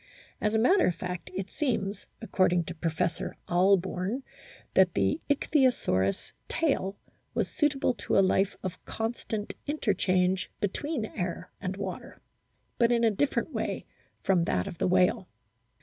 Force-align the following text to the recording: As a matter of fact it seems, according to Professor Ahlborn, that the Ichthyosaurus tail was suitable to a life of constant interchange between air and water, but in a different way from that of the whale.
As 0.41 0.55
a 0.55 0.57
matter 0.57 0.87
of 0.87 0.95
fact 0.95 1.29
it 1.35 1.51
seems, 1.51 2.07
according 2.23 2.63
to 2.63 2.73
Professor 2.73 3.35
Ahlborn, 3.47 4.23
that 4.73 4.95
the 4.95 5.21
Ichthyosaurus 5.29 6.31
tail 6.47 6.97
was 7.35 7.47
suitable 7.47 7.93
to 7.93 8.17
a 8.17 8.21
life 8.25 8.57
of 8.63 8.83
constant 8.83 9.53
interchange 9.67 10.49
between 10.59 11.05
air 11.05 11.51
and 11.61 11.77
water, 11.77 12.19
but 12.79 12.91
in 12.91 13.03
a 13.03 13.11
different 13.11 13.53
way 13.53 13.85
from 14.23 14.45
that 14.45 14.65
of 14.65 14.79
the 14.79 14.87
whale. 14.87 15.29